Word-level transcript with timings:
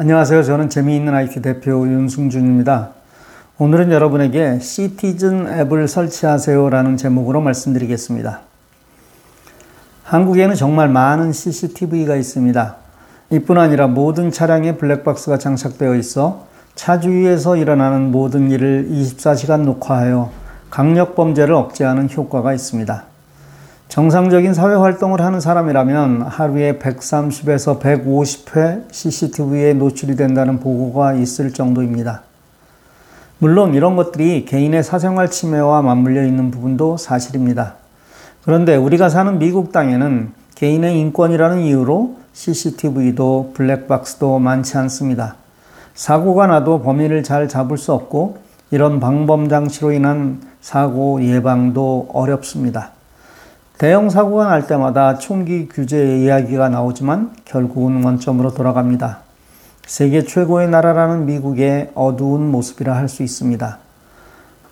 안녕하세요. 0.00 0.44
저는 0.44 0.68
재미있는 0.70 1.12
IT 1.12 1.42
대표 1.42 1.84
윤승준입니다. 1.84 2.90
오늘은 3.58 3.90
여러분에게 3.90 4.60
시티즌 4.60 5.48
앱을 5.48 5.88
설치하세요라는 5.88 6.96
제목으로 6.96 7.40
말씀드리겠습니다. 7.40 8.42
한국에는 10.04 10.54
정말 10.54 10.88
많은 10.88 11.32
CCTV가 11.32 12.14
있습니다. 12.14 12.76
이뿐 13.30 13.58
아니라 13.58 13.88
모든 13.88 14.30
차량에 14.30 14.76
블랙박스가 14.76 15.38
장착되어 15.38 15.96
있어 15.96 16.46
차 16.76 17.00
주위에서 17.00 17.56
일어나는 17.56 18.12
모든 18.12 18.52
일을 18.52 18.88
24시간 18.92 19.62
녹화하여 19.62 20.30
강력 20.70 21.16
범죄를 21.16 21.54
억제하는 21.54 22.08
효과가 22.08 22.54
있습니다. 22.54 23.02
정상적인 23.88 24.52
사회 24.52 24.74
활동을 24.74 25.22
하는 25.22 25.40
사람이라면 25.40 26.20
하루에 26.22 26.78
130에서 26.78 27.80
150회 27.80 28.84
CCTV에 28.92 29.72
노출이 29.72 30.14
된다는 30.14 30.60
보고가 30.60 31.14
있을 31.14 31.54
정도입니다. 31.54 32.22
물론 33.38 33.72
이런 33.72 33.96
것들이 33.96 34.44
개인의 34.44 34.82
사생활 34.82 35.30
침해와 35.30 35.80
맞물려 35.80 36.26
있는 36.26 36.50
부분도 36.50 36.98
사실입니다. 36.98 37.76
그런데 38.44 38.76
우리가 38.76 39.08
사는 39.08 39.38
미국 39.38 39.72
땅에는 39.72 40.32
개인의 40.54 41.00
인권이라는 41.00 41.60
이유로 41.60 42.16
CCTV도 42.34 43.52
블랙박스도 43.54 44.38
많지 44.38 44.76
않습니다. 44.76 45.36
사고가 45.94 46.46
나도 46.46 46.82
범인을 46.82 47.22
잘 47.22 47.48
잡을 47.48 47.78
수 47.78 47.94
없고 47.94 48.36
이런 48.70 49.00
방범 49.00 49.48
장치로 49.48 49.92
인한 49.92 50.42
사고 50.60 51.22
예방도 51.22 52.08
어렵습니다. 52.12 52.97
대형 53.78 54.10
사고가 54.10 54.46
날 54.46 54.66
때마다 54.66 55.18
총기 55.18 55.68
규제 55.68 56.18
이야기가 56.18 56.68
나오지만 56.68 57.30
결국은 57.44 58.02
원점으로 58.02 58.52
돌아갑니다. 58.52 59.20
세계 59.86 60.24
최고의 60.24 60.68
나라라는 60.68 61.26
미국의 61.26 61.92
어두운 61.94 62.50
모습이라 62.50 62.96
할 62.96 63.08
수 63.08 63.22
있습니다. 63.22 63.78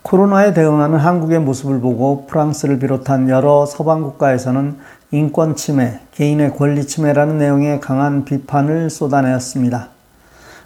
코로나에 0.02 0.54
대응하는 0.54 0.98
한국의 0.98 1.38
모습을 1.38 1.80
보고 1.80 2.26
프랑스를 2.26 2.80
비롯한 2.80 3.28
여러 3.28 3.64
서방 3.64 4.02
국가에서는 4.02 4.76
인권 5.12 5.54
침해, 5.54 6.00
개인의 6.10 6.56
권리 6.56 6.84
침해라는 6.84 7.38
내용의 7.38 7.80
강한 7.80 8.24
비판을 8.24 8.90
쏟아내었습니다. 8.90 9.88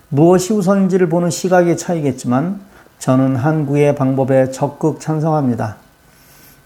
무엇이 0.08 0.54
우선인지를 0.54 1.10
보는 1.10 1.28
시각의 1.28 1.76
차이겠지만 1.76 2.60
저는 3.00 3.36
한국의 3.36 3.94
방법에 3.96 4.50
적극 4.50 4.98
찬성합니다. 4.98 5.89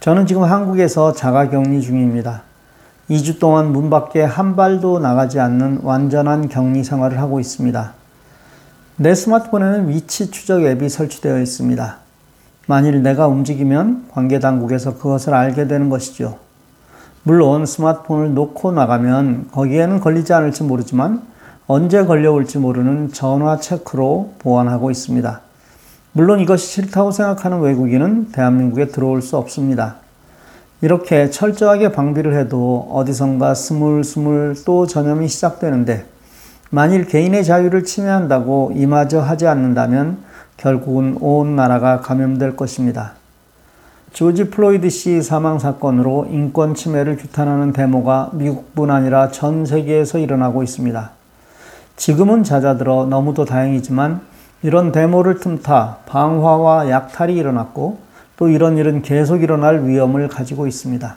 저는 0.05 0.27
지금 0.27 0.45
한국에서 0.45 1.15
자가 1.15 1.49
격리 1.49 1.81
중입니다. 1.81 2.43
2주 3.09 3.41
동안 3.41 3.73
문 3.73 3.89
밖에 3.89 4.23
한 4.23 4.55
발도 4.55 4.99
나가지 4.99 5.41
않는 5.41 5.81
완전한 5.83 6.51
격리 6.51 6.85
생활을 6.85 7.19
하고 7.19 7.41
있습니다. 7.41 7.95
내 8.97 9.15
스마트폰에는 9.15 9.89
위치 9.89 10.31
추적 10.31 10.63
앱이 10.63 10.91
설치되어 10.91 11.41
있습니다. 11.41 11.97
만일 12.67 13.03
내가 13.03 13.29
움직이면 13.29 14.09
관계 14.11 14.41
당국에서 14.41 14.99
그것을 14.99 15.33
알게 15.33 15.69
되는 15.69 15.89
것이죠. 15.89 16.37
물론 17.23 17.65
스마트폰을 17.65 18.35
놓고 18.35 18.73
나가면 18.73 19.49
거기에는 19.53 20.01
걸리지 20.01 20.35
않을지 20.35 20.65
모르지만 20.65 21.23
언제 21.67 22.05
걸려올지 22.05 22.59
모르는 22.59 23.11
전화 23.15 23.57
체크로 23.57 24.35
보완하고 24.39 24.91
있습니다. 24.91 25.44
물론 26.17 26.39
이것이 26.39 26.69
싫다고 26.69 27.11
생각하는 27.11 27.59
외국인은 27.59 28.31
대한민국에 28.31 28.87
들어올 28.87 29.21
수 29.21 29.37
없습니다. 29.37 29.97
이렇게 30.81 31.29
철저하게 31.29 31.91
방비를 31.91 32.39
해도 32.39 32.89
어디선가 32.93 33.55
스물스물 33.55 34.55
또 34.65 34.87
전염이 34.87 35.27
시작되는데 35.27 36.07
만일 36.71 37.07
개인의 37.07 37.45
자유를 37.45 37.83
침해한다고 37.83 38.75
이마저 38.77 39.19
하지 39.21 39.49
않는다면 39.49 40.19
결국은 40.57 41.17
온 41.21 41.57
나라가 41.57 42.01
감염될 42.01 42.55
것입니다. 42.55 43.15
조지 44.13 44.51
플로이드 44.51 44.91
씨 44.91 45.21
사망 45.21 45.59
사건으로 45.59 46.29
인권 46.31 46.77
침해를 46.77 47.17
규탄하는 47.17 47.73
데모가 47.73 48.31
미국뿐 48.35 48.93
아니라 48.93 49.33
전 49.33 49.67
세계에서 49.67 50.19
일어나고 50.19 50.63
있습니다. 50.63 51.11
지금은 51.97 52.45
잦아들어 52.45 53.07
너무도 53.07 53.45
다행이지만 53.45 54.21
이런 54.65 54.91
데모를 54.93 55.41
틈타 55.41 55.99
방화와 56.07 56.89
약탈이 56.89 57.37
일어났고 57.37 57.99
또 58.39 58.49
이런 58.49 58.79
일은 58.79 59.03
계속 59.03 59.43
일어날 59.43 59.87
위험을 59.87 60.29
가지고 60.29 60.67
있습니다. 60.67 61.17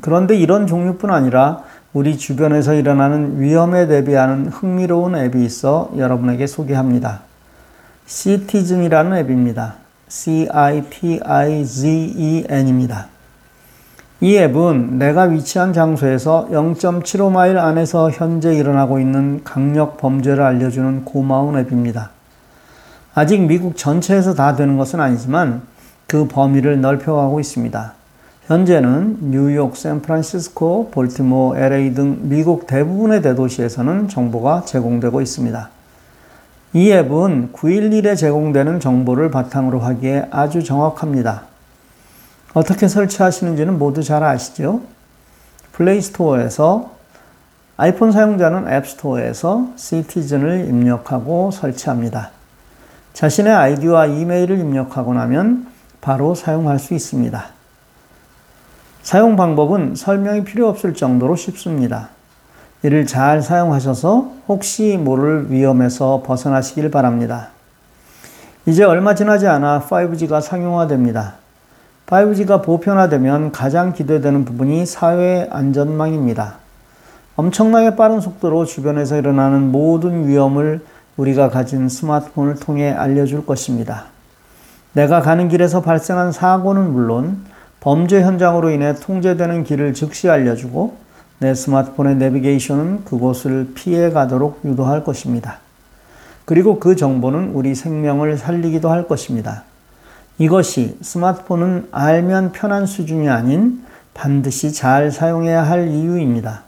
그런데 0.00 0.34
이런 0.34 0.66
종류뿐 0.66 1.10
아니라 1.10 1.62
우리 1.92 2.16
주변에서 2.16 2.72
일어나는 2.72 3.38
위험에 3.38 3.86
대비하는 3.86 4.46
흥미로운 4.46 5.14
앱이 5.14 5.44
있어 5.44 5.90
여러분에게 5.98 6.46
소개합니다. 6.46 7.20
Citizen이라는 8.06 9.18
앱입니다. 9.18 9.74
C-I-T-I-Z-E-N입니다. 10.08 13.08
이 14.22 14.38
앱은 14.38 14.98
내가 14.98 15.24
위치한 15.24 15.74
장소에서 15.74 16.48
0.75마일 16.50 17.58
안에서 17.58 18.10
현재 18.10 18.54
일어나고 18.54 19.00
있는 19.00 19.44
강력 19.44 19.98
범죄를 19.98 20.42
알려주는 20.42 21.04
고마운 21.04 21.58
앱입니다. 21.58 22.14
아직 23.14 23.40
미국 23.42 23.76
전체에서 23.76 24.34
다 24.34 24.56
되는 24.56 24.76
것은 24.76 25.00
아니지만 25.00 25.62
그 26.08 26.26
범위를 26.26 26.80
넓혀가고 26.80 27.38
있습니다. 27.38 27.94
현재는 28.46 29.30
뉴욕, 29.30 29.76
샌프란시스코, 29.76 30.90
볼티모, 30.90 31.54
LA 31.56 31.94
등 31.94 32.18
미국 32.22 32.66
대부분의 32.66 33.22
대도시에서는 33.22 34.08
정보가 34.08 34.64
제공되고 34.66 35.20
있습니다. 35.20 35.70
이 36.74 36.90
앱은 36.90 37.52
911에 37.52 38.16
제공되는 38.16 38.80
정보를 38.80 39.30
바탕으로 39.30 39.78
하기에 39.78 40.26
아주 40.30 40.64
정확합니다. 40.64 41.44
어떻게 42.52 42.88
설치하시는지는 42.88 43.78
모두 43.78 44.02
잘 44.02 44.24
아시죠? 44.24 44.80
플레이스토어에서 45.72 46.90
아이폰 47.76 48.12
사용자는 48.12 48.70
앱스토어에서 48.72 49.68
시티즌을 49.76 50.66
입력하고 50.68 51.50
설치합니다. 51.52 52.30
자신의 53.14 53.54
아이디와 53.54 54.06
이메일을 54.06 54.58
입력하고 54.58 55.14
나면 55.14 55.68
바로 56.00 56.34
사용할 56.34 56.80
수 56.80 56.94
있습니다. 56.94 57.44
사용 59.02 59.36
방법은 59.36 59.94
설명이 59.94 60.42
필요 60.44 60.68
없을 60.68 60.94
정도로 60.94 61.36
쉽습니다. 61.36 62.08
이를 62.82 63.06
잘 63.06 63.40
사용하셔서 63.40 64.32
혹시 64.48 64.98
모를 65.00 65.50
위험에서 65.50 66.22
벗어나시길 66.26 66.90
바랍니다. 66.90 67.50
이제 68.66 68.82
얼마 68.82 69.14
지나지 69.14 69.46
않아 69.46 69.82
5G가 69.82 70.42
상용화됩니다. 70.42 71.34
5G가 72.06 72.64
보편화되면 72.64 73.52
가장 73.52 73.92
기대되는 73.92 74.44
부분이 74.44 74.86
사회 74.86 75.48
안전망입니다. 75.50 76.56
엄청나게 77.36 77.94
빠른 77.94 78.20
속도로 78.20 78.64
주변에서 78.64 79.16
일어나는 79.16 79.70
모든 79.70 80.26
위험을 80.26 80.80
우리가 81.16 81.50
가진 81.50 81.88
스마트폰을 81.88 82.56
통해 82.56 82.90
알려줄 82.90 83.46
것입니다. 83.46 84.06
내가 84.92 85.20
가는 85.20 85.48
길에서 85.48 85.82
발생한 85.82 86.32
사고는 86.32 86.92
물론 86.92 87.44
범죄 87.80 88.22
현장으로 88.22 88.70
인해 88.70 88.94
통제되는 88.94 89.64
길을 89.64 89.94
즉시 89.94 90.28
알려주고 90.28 90.96
내 91.38 91.54
스마트폰의 91.54 92.16
내비게이션은 92.16 93.04
그곳을 93.04 93.72
피해 93.74 94.10
가도록 94.10 94.60
유도할 94.64 95.04
것입니다. 95.04 95.58
그리고 96.44 96.78
그 96.78 96.96
정보는 96.96 97.50
우리 97.54 97.74
생명을 97.74 98.36
살리기도 98.38 98.90
할 98.90 99.08
것입니다. 99.08 99.64
이것이 100.38 100.96
스마트폰은 101.00 101.88
알면 101.90 102.52
편한 102.52 102.86
수준이 102.86 103.28
아닌 103.28 103.82
반드시 104.14 104.72
잘 104.72 105.10
사용해야 105.10 105.62
할 105.62 105.88
이유입니다. 105.88 106.62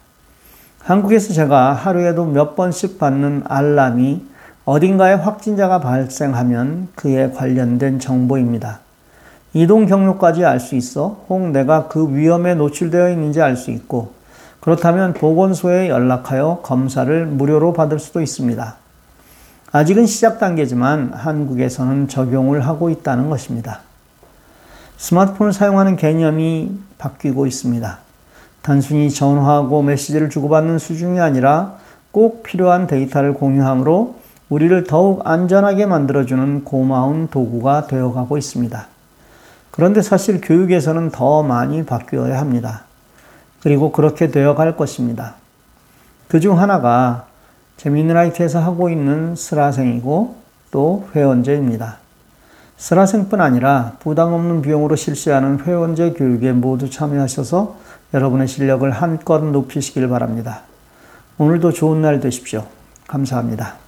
한국에서 0.81 1.33
제가 1.33 1.73
하루에도 1.73 2.25
몇 2.27 2.55
번씩 2.55 2.99
받는 2.99 3.43
알람이 3.47 4.25
어딘가에 4.67 5.15
확진자가 5.15 5.79
발생하면 5.79 6.89
그에 6.97 7.31
관련된 7.31 8.01
정보입니다. 8.01 8.81
이동 9.55 9.87
경로까지 9.87 10.45
알 10.45 10.59
수 10.59 10.75
있어 10.75 11.25
혹 11.29 11.51
내가 11.51 11.87
그 11.87 12.13
위험에 12.13 12.57
노출되어 12.57 13.11
있는지 13.11 13.41
알 13.41 13.57
수 13.57 13.71
있고 13.71 14.13
그렇다면 14.61 15.15
보건소에 15.15 15.89
연락하여 15.89 16.61
검사를 16.65 17.27
무료로 17.27 17.75
받을 17.75 18.01
수도 18.01 18.21
있습니다. 18.21 18.75
아직은 19.71 20.07
시작 20.07 20.41
단계지만 20.41 21.13
한국에서는 21.15 22.09
적용을 22.09 22.67
하고 22.67 22.91
있다는 22.91 23.31
것입니다. 23.31 23.83
스마트폰을 24.97 25.53
사용하는 25.53 25.95
개념이 25.95 26.77
바뀌고 26.99 27.47
있습니다. 27.47 27.99
단순히 28.63 29.11
전화하고 29.11 29.83
메시지를 29.83 30.29
주고받는 30.29 30.81
수준이 30.81 31.21
아니라 31.21 31.75
꼭 32.11 32.43
필요한 32.43 32.89
데이터를 32.89 33.35
공유함으로 33.35 34.26
우리를 34.49 34.85
더욱 34.85 35.23
안전하게 35.27 35.87
만들어주는 35.87 36.65
고마운 36.65 37.29
도구가 37.29 37.87
되어가고 37.89 38.39
있습니다. 38.39 38.87
그런데 39.73 40.03
사실 40.03 40.41
교육에서는 40.41 41.11
더 41.11 41.43
많이 41.43 41.85
바뀌어야 41.85 42.39
합니다. 42.39 42.85
그리고 43.63 43.93
그렇게 43.93 44.31
되어 44.31 44.55
갈 44.55 44.77
것입니다. 44.77 45.35
그 46.29 46.41
중 46.41 46.59
하나가 46.59 47.27
재미있는 47.77 48.17
아이트에서 48.17 48.61
하고 48.61 48.89
있는 48.89 49.37
슬라생이고 49.37 50.37
또 50.71 51.09
회원제입니다. 51.15 51.99
슬라생뿐 52.79 53.41
아니라 53.41 53.93
부담 54.01 54.33
없는 54.33 54.63
비용으로 54.63 54.97
실시하는 54.97 55.61
회원제 55.61 56.13
교육에 56.13 56.53
모두 56.53 56.91
참여하셔서 56.91 57.77
여러분의 58.15 58.49
실력을 58.49 58.89
한껏 58.91 59.45
높이시길 59.45 60.09
바랍니다. 60.09 60.63
오늘도 61.39 61.73
좋은 61.73 62.03
날 62.03 62.21
되십시오. 62.21 62.65
감사합니다. 63.07 63.86